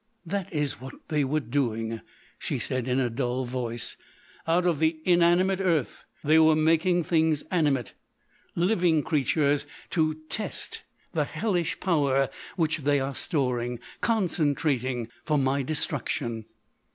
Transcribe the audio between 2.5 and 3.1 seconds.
said in a